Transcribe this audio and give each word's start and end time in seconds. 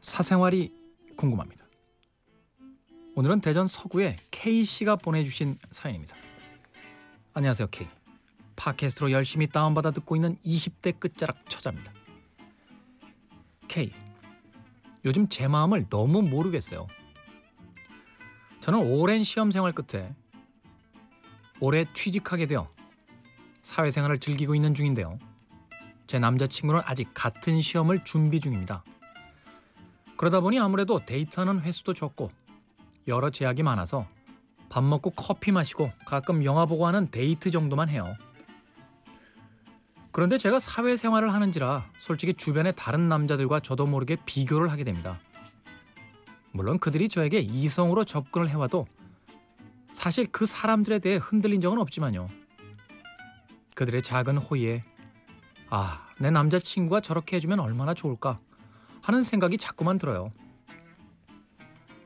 사생활이 0.00 0.72
궁금합니다. 1.14 1.66
오늘은 3.16 3.42
대전 3.42 3.66
서구의 3.66 4.16
K 4.30 4.64
씨가 4.64 4.96
보내주신 4.96 5.58
사연입니다. 5.70 6.16
안녕하세요 7.34 7.68
K. 7.70 7.86
팟캐스트로 8.56 9.12
열심히 9.12 9.46
다운받아 9.46 9.90
듣고 9.90 10.16
있는 10.16 10.38
20대 10.38 10.98
끝자락 10.98 11.50
처자입니다. 11.50 11.92
K. 13.68 13.92
요즘 15.04 15.28
제 15.28 15.48
마음을 15.48 15.86
너무 15.90 16.22
모르겠어요. 16.22 16.86
저는 18.62 18.78
오랜 18.90 19.22
시험 19.22 19.50
생활 19.50 19.72
끝에 19.72 20.14
올해 21.60 21.84
취직하게 21.92 22.46
되어 22.46 22.72
사회생활을 23.60 24.16
즐기고 24.16 24.54
있는 24.54 24.72
중인데요. 24.72 25.18
제 26.06 26.18
남자친구는 26.18 26.80
아직 26.86 27.10
같은 27.12 27.60
시험을 27.60 28.02
준비 28.04 28.40
중입니다. 28.40 28.82
그러다 30.16 30.40
보니 30.40 30.58
아무래도 30.58 31.04
데이트하는 31.04 31.60
횟수도 31.60 31.94
적고 31.94 32.30
여러 33.08 33.30
제약이 33.30 33.62
많아서 33.62 34.06
밥 34.68 34.82
먹고 34.82 35.10
커피 35.10 35.52
마시고 35.52 35.92
가끔 36.06 36.44
영화 36.44 36.66
보고 36.66 36.86
하는 36.86 37.10
데이트 37.10 37.50
정도만 37.50 37.88
해요. 37.88 38.14
그런데 40.10 40.38
제가 40.38 40.58
사회생활을 40.58 41.32
하는지라 41.32 41.90
솔직히 41.98 42.32
주변의 42.32 42.72
다른 42.74 43.08
남자들과 43.08 43.60
저도 43.60 43.86
모르게 43.86 44.16
비교를 44.24 44.70
하게 44.70 44.82
됩니다. 44.82 45.20
물론 46.52 46.78
그들이 46.78 47.08
저에게 47.10 47.40
이성으로 47.40 48.04
접근을 48.04 48.48
해와도 48.48 48.86
사실 49.92 50.26
그 50.32 50.46
사람들에 50.46 51.00
대해 51.00 51.16
흔들린 51.16 51.60
적은 51.60 51.78
없지만요. 51.78 52.28
그들의 53.74 54.02
작은 54.02 54.38
호의에 54.38 54.82
아, 55.68 56.06
내 56.18 56.30
남자친구가 56.30 57.02
저렇게 57.02 57.36
해주면 57.36 57.60
얼마나 57.60 57.92
좋을까 57.92 58.40
하는 59.06 59.22
생각이 59.22 59.56
자꾸만 59.56 59.98
들어요. 59.98 60.32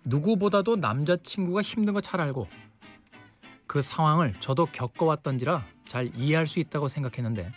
누구보다도 0.04 0.76
남자친구가 0.76 1.62
힘든 1.62 1.94
거 1.94 2.02
잘 2.02 2.20
알고 2.20 2.46
그 3.66 3.80
상황을 3.80 4.34
저도 4.40 4.66
겪어왔던지라 4.66 5.64
잘 5.86 6.14
이해할 6.14 6.46
수 6.46 6.58
있다고 6.60 6.88
생각했는데 6.88 7.52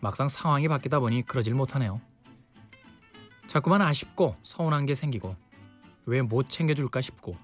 막상 0.00 0.30
상황이 0.30 0.68
바뀌다 0.68 1.00
보니 1.00 1.26
그러질 1.26 1.52
못하네요. 1.52 2.00
자꾸만 3.46 3.82
아쉽고 3.82 4.36
서운한 4.42 4.86
게 4.86 4.94
생기고 4.94 5.36
왜 6.06 6.22
못 6.22 6.48
챙겨줄까 6.48 7.02
싶고 7.02 7.36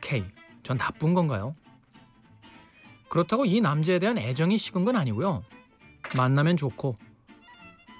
K, 0.00 0.24
전 0.64 0.78
나쁜 0.78 1.14
건가요? 1.14 1.54
그렇다고 3.08 3.44
이 3.44 3.60
남자에 3.60 4.00
대한 4.00 4.18
애정이 4.18 4.58
식은 4.58 4.84
건 4.84 4.96
아니고요. 4.96 5.44
만나면 6.16 6.56
좋고 6.56 6.96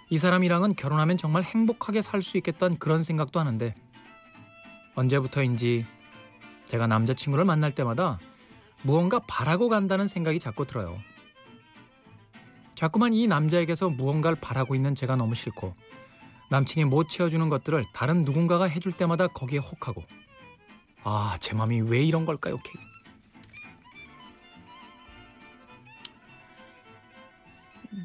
이 0.09 0.19
사람이랑은 0.19 0.75
결혼하면 0.77 1.17
정말 1.17 1.43
행복하게 1.43 2.01
살 2.03 2.23
수 2.23 2.37
있겠다는 2.37 2.79
그런 2.79 3.03
생각도 3.03 3.41
하는데 3.41 3.75
언제부터인지 4.95 5.87
제가 6.67 6.87
남자친구를 6.87 7.45
만날 7.45 7.73
때마다 7.73 8.19
무언가 8.83 9.19
바라고 9.21 9.69
간다는 9.69 10.07
생각이 10.07 10.39
자꾸 10.41 10.67
들어요. 10.67 10.99
자꾸만 12.75 13.13
이 13.15 13.27
남자에게서 13.27 13.89
무언가를 13.91 14.39
바라고 14.41 14.75
있는 14.75 14.95
제가 14.95 15.17
너무 15.17 15.35
싫고 15.35 15.75
남친이 16.51 16.85
못 16.85 17.09
채워주는 17.09 17.49
것들을 17.49 17.85
다른 17.93 18.25
누군가가 18.25 18.67
해줄 18.67 18.93
때마다 18.93 19.27
거기에 19.27 19.59
혹하고 19.59 20.05
아, 21.03 21.37
제 21.41 21.55
마음이 21.55 21.81
왜 21.83 22.03
이런 22.03 22.25
걸까요, 22.25 22.59
케이? 22.59 22.75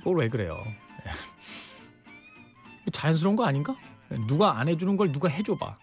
뭘 0.03 0.17
왜 0.19 0.29
그래요? 0.29 0.63
자연스러운 3.01 3.35
거 3.35 3.45
아닌가? 3.45 3.75
누가 4.27 4.59
안 4.59 4.67
해주는 4.69 4.95
걸 4.95 5.11
누가 5.11 5.27
해줘봐. 5.27 5.75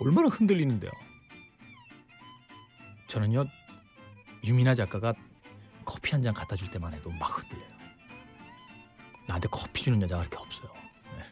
얼마나 0.00 0.26
흔들리는데요. 0.28 0.90
저는요 3.06 3.44
유미나 4.44 4.74
작가가 4.74 5.14
커피 5.84 6.10
한 6.10 6.22
잔 6.22 6.34
갖다 6.34 6.56
줄 6.56 6.68
때만 6.72 6.92
해도 6.92 7.10
막 7.12 7.26
흔들려요. 7.38 7.72
나한테 9.28 9.46
커피 9.48 9.84
주는 9.84 10.02
여자가 10.02 10.22
그렇게 10.28 10.36
없어요. 10.44 10.72
네. 11.16 11.24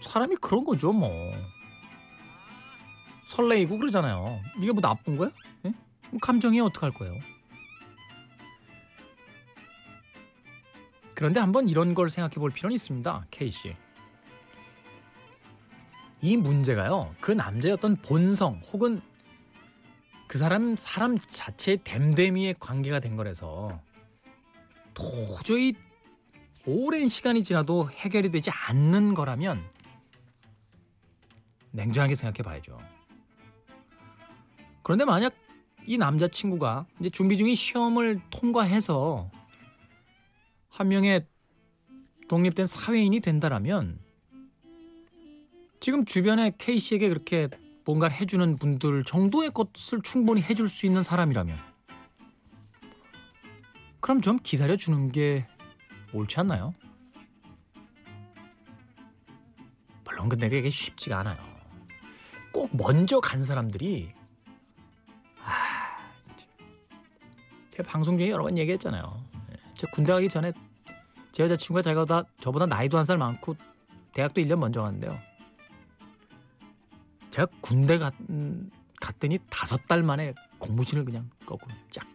사람이 0.00 0.36
그런 0.36 0.64
거죠 0.64 0.92
뭐. 0.92 1.10
설레이고 3.26 3.76
그러잖아요. 3.78 4.40
이게 4.58 4.70
뭐 4.70 4.80
나쁜 4.80 5.16
거야? 5.16 5.30
네? 5.62 5.72
감정이 6.22 6.60
어떡할 6.60 6.92
거예요? 6.92 7.14
그런데 11.18 11.40
한번 11.40 11.66
이런 11.66 11.94
걸 11.94 12.10
생각해 12.10 12.36
볼 12.36 12.52
필요는 12.52 12.76
있습니다. 12.76 13.26
K 13.32 13.50
씨. 13.50 13.74
이 16.22 16.36
문제가요. 16.36 17.12
그 17.20 17.34
어떤 17.72 17.96
본성 17.96 18.62
혹은 18.72 19.00
그 20.28 20.38
사람 20.38 20.76
사람 20.76 21.18
자체의 21.18 21.78
댐댐이의 21.82 22.54
관계가 22.60 23.00
된 23.00 23.16
거라서 23.16 23.80
도저히 24.94 25.74
오랜 26.64 27.08
시간이 27.08 27.42
지나도 27.42 27.90
해결이 27.90 28.30
되지 28.30 28.52
않는 28.52 29.14
거라면 29.14 29.68
냉정하게 31.72 32.14
생각해 32.14 32.44
봐야죠. 32.44 32.78
그런데 34.84 35.04
만약 35.04 35.34
이 35.84 35.98
남자친구가 35.98 36.86
이제 37.00 37.10
준비 37.10 37.36
중인 37.36 37.56
시험을 37.56 38.20
통과해서 38.30 39.32
한 40.68 40.88
명의 40.88 41.26
독립된 42.28 42.66
사회인이 42.66 43.20
된다라면 43.20 43.98
지금 45.80 46.04
주변에 46.04 46.52
K 46.58 46.78
씨에게 46.78 47.08
그렇게 47.08 47.48
뭔가를 47.84 48.16
해주는 48.16 48.56
분들 48.56 49.04
정도의 49.04 49.50
것을 49.52 50.02
충분히 50.02 50.42
해줄 50.42 50.68
수 50.68 50.86
있는 50.86 51.02
사람이라면 51.02 51.58
그럼 54.00 54.20
좀 54.20 54.38
기다려 54.42 54.76
주는 54.76 55.10
게 55.10 55.46
옳지 56.12 56.40
않나요? 56.40 56.74
물론 60.04 60.28
근데 60.28 60.48
그게 60.48 60.68
쉽지가 60.68 61.18
않아요. 61.20 61.38
꼭 62.52 62.70
먼저 62.76 63.20
간 63.20 63.42
사람들이 63.42 64.12
아, 65.42 65.98
제가 67.70 67.88
방송 67.88 68.18
중에 68.18 68.30
여러 68.30 68.42
번 68.42 68.58
얘기했잖아요. 68.58 69.37
제가 69.78 69.90
군대 69.92 70.12
가기 70.12 70.28
전에 70.28 70.52
제 71.32 71.44
여자친구가 71.44 71.82
제가 71.82 72.24
저보다 72.40 72.66
나이도 72.66 72.98
한 72.98 73.04
살 73.06 73.16
많고 73.16 73.56
대학도 74.12 74.40
1년 74.42 74.56
먼저 74.58 74.82
갔는데요. 74.82 75.18
제가 77.30 77.46
군대 77.60 77.98
갔, 77.98 78.12
갔더니 79.00 79.38
다섯 79.48 79.86
달 79.86 80.02
만에 80.02 80.34
공무신을 80.58 81.04
그냥 81.04 81.30
거꾸로 81.46 81.74
쫙 81.90 82.06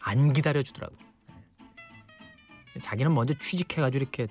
안 0.00 0.32
기다려 0.32 0.62
주더라고. 0.62 0.96
자기는 2.80 3.12
먼저 3.12 3.34
취직해가지고 3.34 4.02
이렇게 4.02 4.26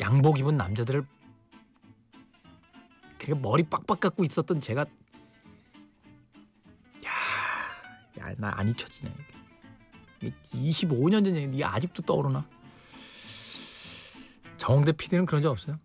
양복 0.00 0.38
입은 0.38 0.56
남자들을 0.56 1.06
그게 3.18 3.34
머리 3.34 3.62
빡빡 3.62 4.00
깎고 4.00 4.24
있었던 4.24 4.60
제가 4.60 4.82
야, 7.06 7.10
야 8.18 8.34
나 8.38 8.50
안 8.56 8.68
잊혀지네. 8.68 9.12
25년 10.22 11.24
전 11.24 11.34
얘기 11.36 11.64
아직도 11.64 12.02
떠오르나? 12.02 12.46
정홍대 14.56 14.92
PD는 14.92 15.24
그런 15.26 15.40
적 15.42 15.50
없어요? 15.50 15.78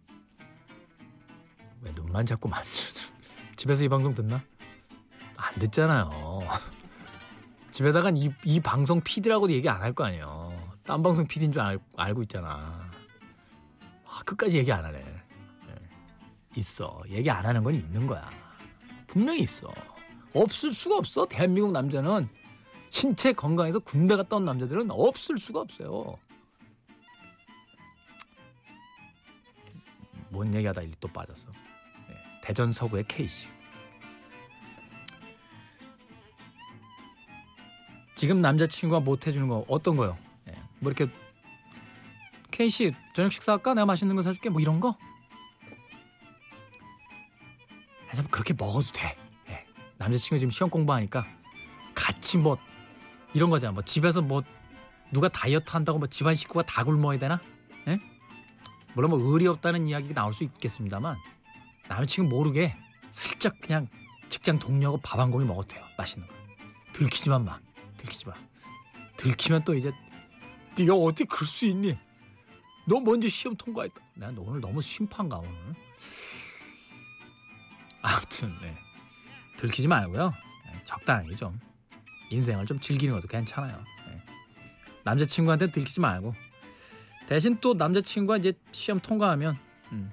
왜 1.81 1.91
눈만 1.91 2.25
자꾸 2.25 2.49
만지르 2.49 2.87
집에서 3.55 3.83
이 3.83 3.89
방송 3.89 4.13
듣나? 4.13 4.43
안 5.37 5.55
듣잖아요. 5.59 6.41
집에다간 7.71 8.17
이, 8.17 8.31
이 8.45 8.59
방송 8.59 9.01
PD라고도 9.01 9.53
얘기 9.53 9.69
안 9.69 9.81
할 9.81 9.93
거 9.93 10.05
아니에요. 10.05 10.55
딴 10.85 11.01
방송 11.03 11.25
PD인 11.27 11.51
줄 11.51 11.61
알, 11.61 11.79
알고 11.97 12.21
있잖아. 12.23 12.89
아, 14.07 14.19
끝까지 14.25 14.57
얘기 14.57 14.71
안 14.71 14.85
하네. 14.85 14.99
네. 15.03 15.75
있어. 16.55 17.01
얘기 17.09 17.29
안 17.29 17.45
하는 17.45 17.63
건 17.63 17.75
있는 17.75 18.07
거야. 18.07 18.29
분명히 19.07 19.41
있어. 19.41 19.73
없을 20.33 20.71
수가 20.71 20.97
없어. 20.97 21.25
대한민국 21.25 21.71
남자는 21.71 22.29
신체 22.89 23.33
건강해서 23.33 23.79
군대 23.79 24.15
갔다 24.15 24.37
온 24.37 24.45
남자들은 24.45 24.89
없을 24.91 25.37
수가 25.37 25.61
없어요. 25.61 26.17
뭔 30.29 30.53
얘기하다 30.53 30.81
일또 30.81 31.07
빠졌어. 31.07 31.49
네, 32.09 32.15
대전 32.41 32.71
서구의 32.71 33.05
K 33.07 33.27
씨. 33.27 33.47
지금 38.15 38.41
남자친구가 38.41 39.01
못 39.01 39.27
해주는 39.27 39.47
거 39.47 39.65
어떤 39.67 39.97
거요? 39.97 40.17
네, 40.45 40.53
뭐 40.79 40.91
이렇게 40.91 41.11
K 42.51 42.69
씨 42.69 42.93
저녁 43.13 43.31
식사할까? 43.31 43.73
내가 43.73 43.85
맛있는 43.85 44.15
거 44.15 44.21
사줄게. 44.21 44.49
뭐 44.49 44.61
이런 44.61 44.79
거? 44.79 44.97
아니 48.09 48.21
뭐 48.21 48.29
그렇게 48.31 48.53
먹어도 48.53 48.91
돼. 48.93 49.17
네, 49.47 49.65
남자친구 49.97 50.39
지금 50.39 50.49
시험 50.49 50.69
공부하니까 50.69 51.25
같이 51.93 52.37
뭐 52.37 52.57
이런 53.35 53.49
거잖아. 53.49 53.73
뭐 53.73 53.83
집에서 53.83 54.21
뭐 54.21 54.41
누가 55.11 55.27
다이어트 55.29 55.71
한다고 55.71 55.99
뭐 55.99 56.07
집안 56.07 56.33
식구가 56.33 56.63
다 56.63 56.83
굶어야 56.83 57.19
되나? 57.19 57.39
물론 58.95 59.11
뭐 59.11 59.19
의리 59.19 59.45
없다는 59.45 59.87
이야기가 59.87 60.13
나올 60.13 60.33
수 60.33 60.45
있겠습니다만 60.45 61.17
남자친구 61.89 62.33
모르게 62.33 62.73
슬쩍 63.11 63.59
그냥 63.59 63.87
직장 64.29 64.57
동료하고 64.57 65.01
밥 65.01 65.19
한 65.19 65.29
공기 65.31 65.45
먹었대요. 65.45 65.83
맛있는 65.97 66.25
거. 66.25 66.33
들키지만 66.93 67.43
마. 67.43 67.59
들키지 67.97 68.25
마. 68.25 68.33
들키면 69.17 69.65
또 69.65 69.75
이제 69.75 69.91
네가 70.77 70.95
어떻게 70.95 71.25
그럴 71.25 71.45
수 71.45 71.65
있니? 71.65 71.97
너 72.87 73.01
먼저 73.01 73.27
시험 73.27 73.57
통과했다. 73.57 74.01
난 74.13 74.37
오늘 74.37 74.61
너무 74.61 74.81
심판가 74.81 75.39
오늘. 75.39 75.75
아무튼 78.01 78.55
네. 78.61 78.77
들키지 79.57 79.89
말고요. 79.89 80.33
네, 80.67 80.81
적당히 80.85 81.35
좀 81.35 81.59
인생을 82.29 82.65
좀 82.65 82.79
즐기는 82.79 83.13
것도 83.13 83.27
괜찮아요. 83.27 83.83
네. 84.07 84.21
남자친구한테 85.03 85.71
들키지 85.71 85.99
말고 85.99 86.33
대신 87.27 87.59
또 87.59 87.73
남자친구가 87.73 88.37
이제 88.37 88.53
시험 88.71 88.99
통과하면 88.99 89.57
음, 89.91 90.11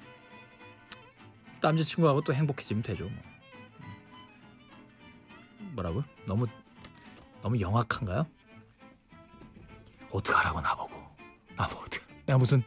남자친구하고 1.60 2.22
또 2.22 2.34
행복해지면 2.34 2.82
되죠. 2.82 3.04
뭐. 3.04 3.12
음. 5.60 5.72
뭐라고? 5.74 6.02
너무 6.26 6.46
너무 7.42 7.60
영악한가요? 7.60 8.26
어떡하라고 10.10 10.60
나보고 10.60 10.94
나보고 11.56 11.82
어떡 11.82 12.02
내가 12.26 12.38
무슨 12.38 12.62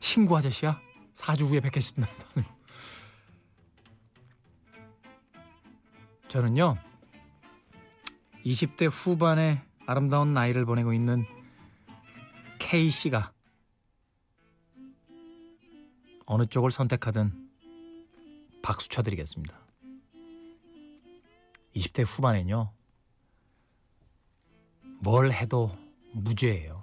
신구 0.00 0.36
아저씨야? 0.36 0.80
4주 1.14 1.46
후에 1.46 1.60
뵙겠습니다. 1.60 2.12
저는요 6.28 6.78
20대 8.44 8.88
후반의 8.90 9.60
아름다운 9.86 10.32
나이를 10.32 10.64
보내고 10.64 10.92
있는 10.92 11.24
K 12.58 12.90
씨가 12.90 13.32
어느 16.26 16.46
쪽을 16.46 16.70
선택하든 16.70 17.50
박수 18.62 18.88
쳐드리겠습니다. 18.88 19.58
20대 21.76 22.04
후반엔요 22.06 22.72
뭘 25.00 25.32
해도 25.32 25.76
무죄예요. 26.12 26.81